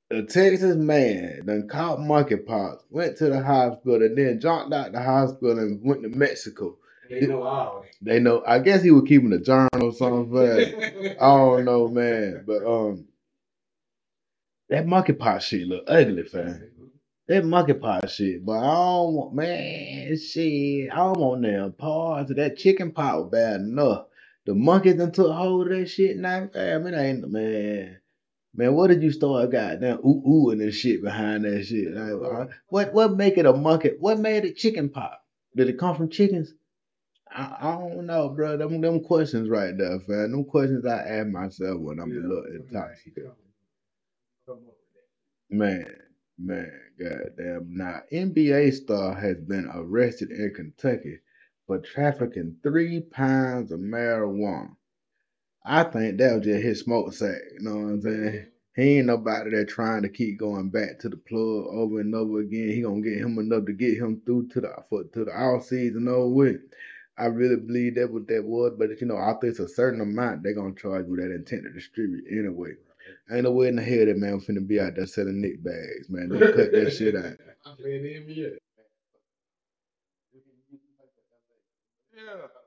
[0.09, 5.01] a Texas man done caught monkeypox, went to the hospital, and then jumped out the
[5.01, 6.77] hospital and went to Mexico.
[7.09, 7.85] they know all.
[8.01, 8.43] They know.
[8.45, 10.31] I guess he was keeping a journal or something.
[10.31, 10.59] But
[11.21, 12.43] I don't know, man.
[12.47, 13.05] But um,
[14.69, 16.69] that monkeypox shit look ugly, fam.
[17.27, 20.91] That monkeypox shit, but I don't want, man, shit.
[20.91, 24.07] I don't want them parts of that chicken pox bad enough.
[24.45, 26.49] The monkeys done took hold of that shit now.
[26.53, 27.97] It ain't, man.
[28.55, 31.93] Man, what did you start goddamn ooh ooh and this shit behind that shit?
[31.93, 33.91] Like, uh, what what make it a monkey?
[33.99, 35.21] What made it chicken pop?
[35.55, 36.53] Did it come from chickens?
[37.31, 38.57] I, I don't know, bro.
[38.57, 40.31] Them them questions right there, fam.
[40.31, 43.31] Them questions I ask myself when I'm a little intoxicated.
[45.49, 45.85] Man,
[46.43, 47.75] man, goddamn.
[47.75, 51.19] Now, NBA star has been arrested in Kentucky
[51.67, 54.75] for trafficking three pounds of marijuana.
[55.65, 57.39] I think that was just his smoke sack.
[57.53, 58.47] You know what I'm saying?
[58.75, 62.39] He ain't nobody that trying to keep going back to the plug over and over
[62.39, 62.69] again.
[62.69, 65.65] He gonna get him enough to get him through to the for, to the off
[65.65, 66.61] season over with.
[67.17, 70.43] I really believe that what that was, but you know, after it's a certain amount,
[70.43, 72.73] they gonna charge with that intent to distribute anyway.
[73.31, 76.09] Ain't no way in the hell that man finna be out there selling nick bags,
[76.09, 76.29] man.
[76.29, 77.37] They cut that shit out.
[77.65, 78.57] I'm playing the NBA.
[82.15, 82.62] Yeah.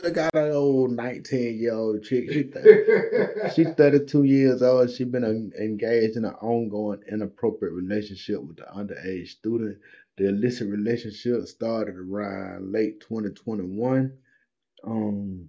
[0.00, 2.30] Got an old 19 year old chick.
[2.30, 4.90] She, th- she 32 years old.
[4.90, 9.78] She's been en- engaged in an ongoing inappropriate relationship with the underage student.
[10.16, 14.16] The illicit relationship started around late 2021.
[14.84, 15.48] Um,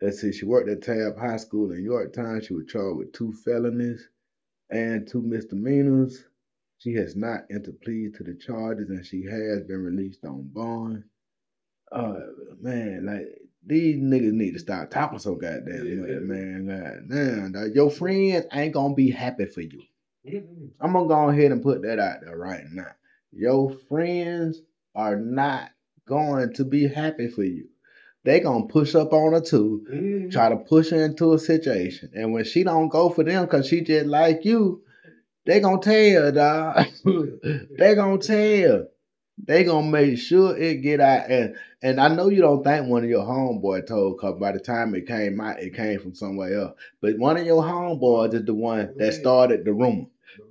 [0.00, 2.42] let's see, she worked at Tabb High School in Yorktown.
[2.42, 4.08] She was charged with two felonies
[4.70, 6.24] and two misdemeanors.
[6.78, 11.02] She has not entered pleas to the charges and she has been released on bond.
[11.92, 12.20] Uh
[12.60, 13.26] man, like
[13.66, 15.94] these niggas need to stop talking so goddamn Yeah.
[15.96, 16.66] much, man.
[16.66, 17.74] Goddamn, dog.
[17.74, 19.82] your friends ain't gonna be happy for you.
[20.80, 22.90] I'm gonna go ahead and put that out there right now.
[23.32, 24.60] Your friends
[24.94, 25.70] are not
[26.06, 27.68] going to be happy for you.
[28.24, 32.32] They gonna push up on her too, try to push her into a situation, and
[32.32, 34.82] when she don't go for them because she just like you,
[35.46, 36.86] they gonna tell, dog.
[37.78, 38.86] they gonna tell.
[39.42, 43.04] They gonna make sure it get out, and and I know you don't think one
[43.04, 46.60] of your homeboy told, cause by the time it came out, it came from somewhere
[46.60, 46.78] else.
[47.00, 50.06] But one of your homeboys is the one that started the rumor.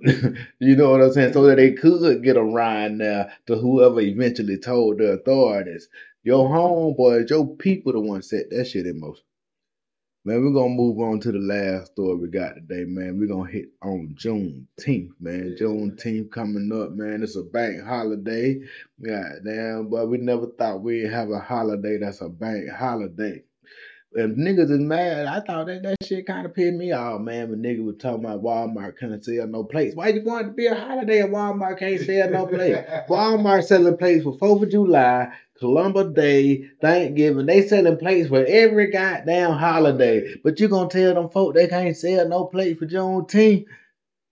[0.58, 1.34] you know what I'm saying?
[1.34, 5.88] So that they could get around there to whoever eventually told the authorities.
[6.24, 9.24] Your homeboys, your people, the one set that shit in motion.
[10.28, 13.18] Man, we're gonna move on to the last story we got today, man.
[13.18, 15.56] We're gonna hit on Juneteenth, man.
[15.58, 17.22] Juneteenth coming up, man.
[17.22, 18.60] It's a bank holiday.
[19.02, 23.42] God damn, but we never thought we'd have a holiday that's a bank holiday.
[24.12, 27.50] If niggas is mad, I thought that that shit kind of pissed me off, man.
[27.50, 29.94] When niggas was talking about Walmart couldn't sell no plates.
[29.94, 32.88] Why you want to be a holiday at Walmart can't sell no plates?
[33.08, 37.44] Walmart selling plates for Fourth of July, Columbus Day, Thanksgiving.
[37.46, 40.34] They selling plates for every goddamn holiday.
[40.42, 43.66] But you gonna tell them folk they can't sell no plates for Juneteenth?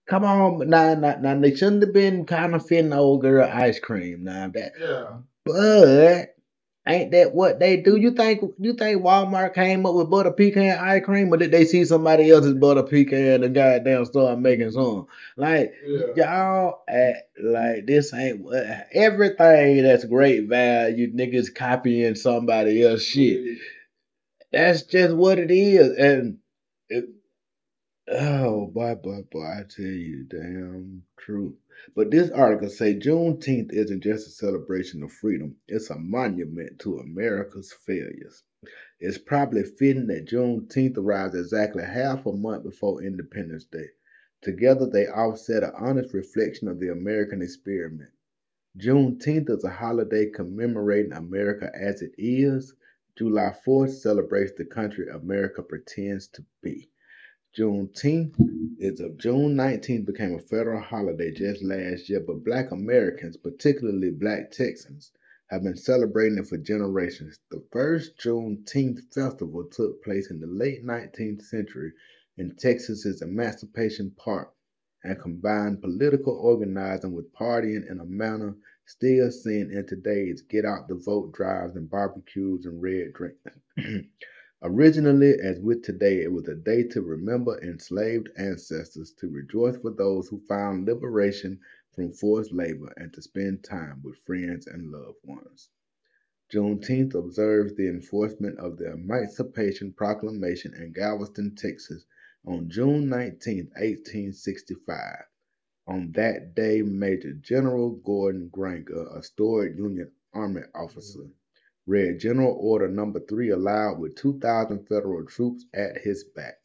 [0.07, 3.79] Come on, now, now, now they shouldn't have been kind of fitting old girl ice
[3.79, 4.23] cream.
[4.23, 5.17] Now that, Yeah.
[5.45, 6.35] but
[6.87, 7.97] ain't that what they do?
[7.97, 11.65] You think you think Walmart came up with butter pecan ice cream, or did they
[11.65, 15.07] see somebody else's butter pecan and the goddamn start making some?
[15.37, 16.07] Like Yeah.
[16.15, 21.11] y'all act like this ain't what everything that's great value.
[21.13, 23.59] Niggas copying somebody else shit.
[24.51, 26.39] That's just what it is, and
[26.89, 27.05] it,
[28.09, 31.55] oh boy, boy, boy, I tell you, damn truth.
[31.95, 36.97] But this article say Juneteenth isn't just a celebration of freedom; it's a monument to
[36.97, 38.43] America's failures.
[38.99, 43.91] It's probably fitting that Juneteenth arrives exactly half a month before Independence Day.
[44.41, 48.11] Together, they offset an honest reflection of the American experiment.
[48.77, 52.73] Juneteenth is a holiday commemorating America as it is.
[53.15, 56.89] July 4th celebrates the country America pretends to be.
[57.57, 58.35] Juneteenth
[58.77, 64.11] is of June 19th became a federal holiday just last year, but black Americans, particularly
[64.11, 65.11] black Texans,
[65.47, 67.39] have been celebrating it for generations.
[67.49, 71.93] The first Juneteenth festival took place in the late 19th century
[72.37, 74.53] in Texas's Emancipation Park
[75.03, 78.55] and combined political organizing with partying in a manner
[78.85, 83.41] still seen in today's get out the vote drives and barbecues and red drinks.
[84.63, 89.91] Originally, as with today, it was a day to remember enslaved ancestors, to rejoice for
[89.91, 91.59] those who found liberation
[91.93, 95.69] from forced labor, and to spend time with friends and loved ones.
[96.49, 102.05] Juneteenth observes the enforcement of the Emancipation Proclamation in Galveston, Texas,
[102.43, 105.25] on June 19, 1865.
[105.85, 111.27] On that day, Major General Gordon Granger, a storied Union Army officer,
[111.87, 116.55] read General Order Number 3 aloud with 2,000 federal troops at his back,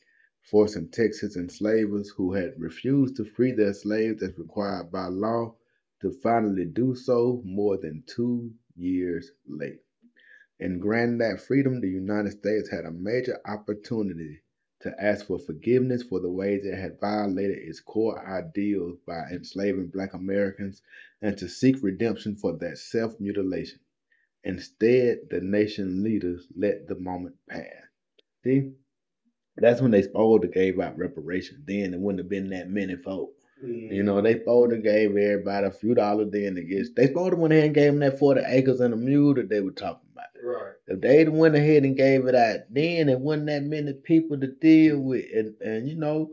[0.40, 5.54] forcing Texas enslavers who had refused to free their slaves as required by law
[6.00, 9.80] to finally do so more than two years late.
[10.58, 14.42] In granting that freedom, the United States had a major opportunity
[14.80, 19.86] to ask for forgiveness for the ways it had violated its core ideals by enslaving
[19.86, 20.82] black Americans
[21.20, 23.78] and to seek redemption for that self mutilation.
[24.44, 27.64] Instead, the nation leaders let the moment pass.
[28.44, 28.72] See?
[29.56, 31.60] That's when they supposed to gave out reparations.
[31.66, 33.30] Then it wouldn't have been that many folk.
[33.64, 37.30] You know, they supposed to gave everybody a few dollars then to get they supposed
[37.30, 39.70] to went ahead and gave them that 40 acres and a mule that they were
[39.70, 40.26] talking about.
[40.42, 40.72] Right.
[40.88, 44.48] If they went ahead and gave it out then, it wasn't that many people to
[44.48, 45.26] deal with.
[45.32, 46.32] And, and you know,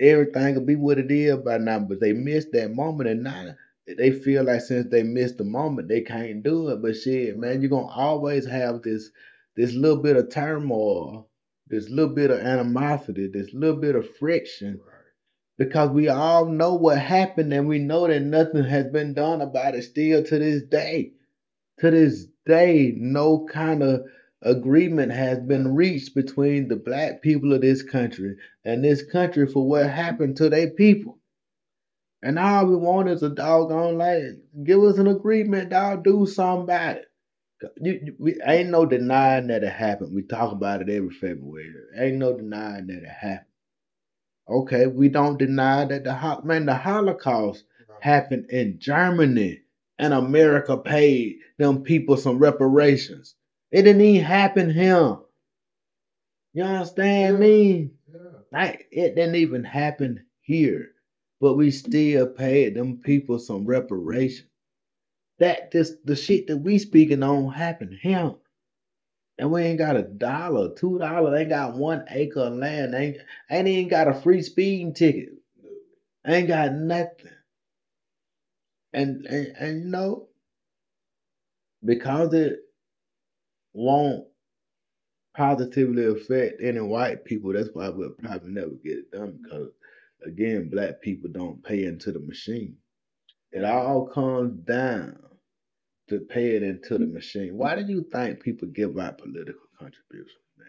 [0.00, 1.80] everything would be what it is by now.
[1.80, 3.10] But they missed that moment.
[3.10, 3.54] And now
[3.86, 6.80] they feel like since they missed the moment, they can't do it.
[6.82, 9.10] But shit, man, you're going to always have this
[9.56, 11.28] this little bit of turmoil,
[11.68, 14.80] this little bit of animosity, this little bit of friction.
[14.84, 14.94] Right.
[15.56, 19.76] Because we all know what happened and we know that nothing has been done about
[19.76, 21.12] it still to this day.
[21.80, 24.02] To this day, no kind of
[24.42, 29.66] agreement has been reached between the black people of this country and this country for
[29.66, 31.18] what happened to their people.
[32.24, 34.22] And all we want is a doggone like
[34.64, 37.06] give us an agreement, dog, do something about it.
[37.80, 40.14] You, you, we ain't no denying that it happened.
[40.14, 41.72] We talk about it every February.
[41.98, 43.46] Ain't no denying that it happened.
[44.48, 47.64] Okay, we don't deny that the man the Holocaust
[48.00, 49.62] happened in Germany
[49.98, 53.36] and America paid them people some reparations.
[53.72, 55.18] It didn't even happen here.
[56.54, 57.40] You understand Yeah.
[57.40, 57.90] me?
[58.12, 58.20] Yeah.
[58.52, 60.90] Like it didn't even happen here,
[61.44, 64.48] but we still paid them people some reparations.
[65.40, 68.32] That this the shit that we speaking on happened here.
[69.36, 73.18] And we ain't got a dollar, two dollars, ain't got one acre of land, ain't
[73.50, 75.34] ain't even got a free speeding ticket.
[76.26, 77.30] Ain't got nothing.
[78.94, 80.28] And and, and you know,
[81.84, 82.60] because it
[83.74, 84.24] won't
[85.36, 89.68] positively affect any white people, that's why we'll probably never get it done because
[90.24, 92.76] again, black people don't pay into the machine.
[93.52, 95.18] It all comes down
[96.08, 97.56] to pay it into the machine.
[97.56, 100.68] Why do you think people give out political contributions, man?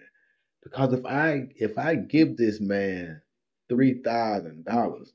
[0.64, 3.22] Because if I if I give this man
[3.70, 5.14] three thousand dollars,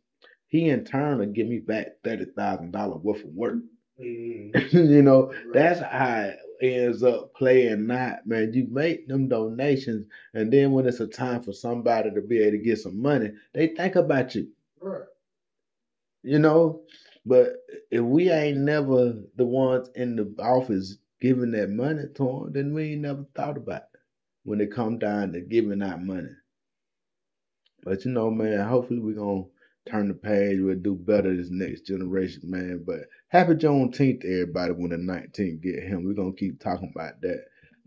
[0.49, 3.59] he in turn will give me back thirty thousand dollars worth of work.
[4.01, 4.73] Mhm.
[4.73, 5.53] you know, Right.
[5.53, 8.53] that's how ends up playing not, man.
[8.53, 12.53] You make them donations, and then when it's a time for somebody to be able
[12.53, 14.49] to get some money, they think about you.
[14.81, 15.03] Right.
[16.23, 16.83] You know,
[17.25, 17.57] but
[17.91, 22.75] if we ain't never the ones in the office giving that money to them, then
[22.75, 24.01] we ain't never thought about it
[24.45, 26.31] when it come down to giving out money.
[27.83, 29.45] But you know, man, hopefully we're gonna
[29.91, 30.59] turn the page.
[30.61, 32.85] We'll do better this next generation, man.
[32.87, 36.05] But happy Juneteenth to everybody when the 19th get him.
[36.05, 37.45] We're gonna keep talking about that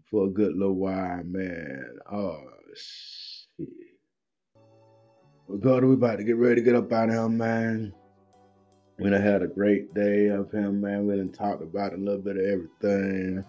[0.10, 1.98] for a good little while, man.
[2.12, 2.42] Oh
[2.76, 3.70] shit.
[5.48, 7.94] Well, God, we about to get ready to get up out of here, man.
[9.00, 11.08] We done had a great day up here, man.
[11.08, 13.44] We done talked about a little bit of everything.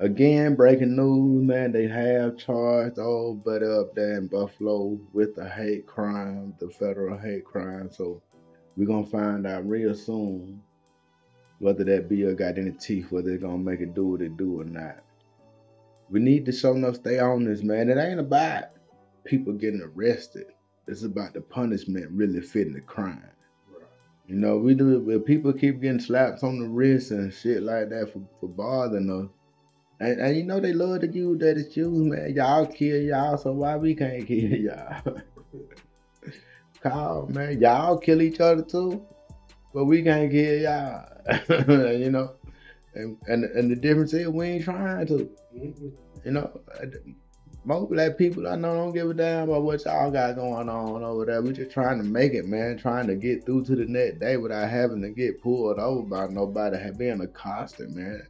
[0.00, 1.72] Again, breaking news, man.
[1.72, 7.18] They have charged old buddy up there in Buffalo with the hate crime, the federal
[7.18, 7.90] hate crime.
[7.92, 8.22] So
[8.78, 10.62] we're gonna find out real soon
[11.58, 14.62] whether that bill got any teeth, whether it's gonna make it do what it do
[14.62, 15.04] or not.
[16.08, 17.90] We need to show enough stay on this, man.
[17.90, 18.70] It ain't about
[19.24, 20.46] people getting arrested.
[20.88, 23.22] It's about the punishment really fitting the crime.
[23.70, 23.86] Right.
[24.26, 27.90] You know, we do if people keep getting slaps on the wrist and shit like
[27.90, 29.30] that for, for bothering us.
[30.00, 32.32] And, and you know they love to use that excuse, man.
[32.34, 35.20] Y'all kill y'all, so why we can't kill y'all?
[36.82, 37.60] Call, man.
[37.60, 39.04] Y'all kill each other too,
[39.74, 41.06] but we can't kill y'all.
[41.92, 42.32] you know,
[42.94, 45.30] and, and and the difference is we ain't trying to.
[45.54, 45.92] Mhm.
[46.24, 46.60] You know,
[47.64, 51.02] most black people I know don't give a damn about what y'all got going on
[51.02, 51.42] over there.
[51.42, 52.78] We just trying to make it, man.
[52.78, 56.26] Trying to get through to the next day without having to get pulled over by
[56.28, 58.22] nobody have being accosted, man.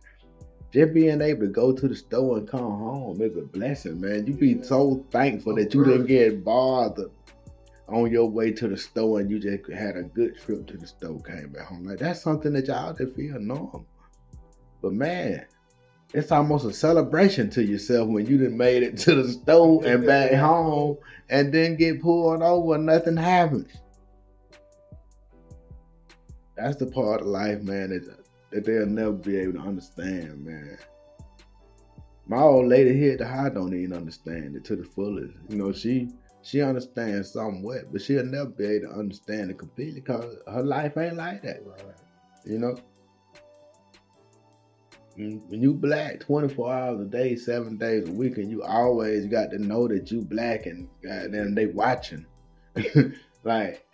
[0.72, 4.26] Just being able to go to the store and come home is a blessing, man.
[4.26, 7.10] You be so thankful that you didn't get bothered
[7.88, 10.86] on your way to the store and you just had a good trip to the
[10.86, 11.84] store, came back home.
[11.84, 13.84] Like that's something that y'all just feel normal.
[14.80, 15.44] But man,
[16.14, 20.06] it's almost a celebration to yourself when you done made it to the store and
[20.06, 20.98] back home
[21.28, 23.72] and then get pulled over and nothing happens.
[26.56, 28.19] That's the part of life, man, that,
[28.50, 30.78] that they'll never be able to understand, man.
[32.26, 35.34] My old lady here at the house don't even understand it to the fullest.
[35.48, 36.10] You know, she
[36.42, 40.96] she understands somewhat, but she'll never be able to understand it completely because her life
[40.96, 41.60] ain't like that.
[41.66, 41.94] Right.
[42.44, 42.76] You know,
[45.16, 49.26] when when you black 24 hours a day, seven days a week, and you always
[49.26, 52.26] got to know that you black and goddamn they watching.
[53.44, 53.86] like,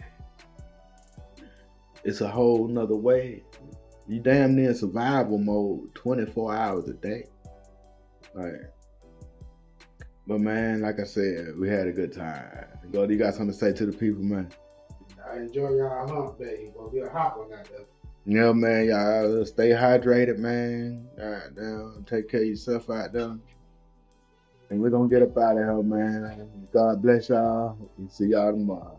[2.04, 3.42] it's a whole nother way.
[4.08, 7.26] You damn near survival mode 24 hours a day.
[8.34, 8.72] Like,
[10.26, 12.66] but man, like I said, we had a good time.
[12.92, 14.52] Go, you got something to say to the people, man?
[15.28, 16.70] I enjoy y'all hump day.
[16.76, 17.86] Gonna be a hot one out there.
[18.24, 21.08] Yeah, man, y'all uh, stay hydrated, man.
[21.16, 23.36] Goddamn, take care of yourself out there.
[24.70, 26.68] And we're gonna get up out of here, man.
[26.72, 27.76] God bless y'all.
[27.98, 28.98] And see y'all tomorrow.